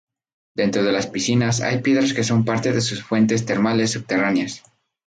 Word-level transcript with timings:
Dentro 0.55 0.81
de 0.83 0.91
las 0.91 1.05
piscinas 1.05 1.61
hay 1.61 1.83
piedras 1.83 2.13
que 2.13 2.23
son 2.23 2.43
parte 2.43 2.73
de 2.73 2.81
sus 2.81 3.03
fuentes 3.03 3.45
termales 3.45 3.91
subterráneas. 3.91 4.63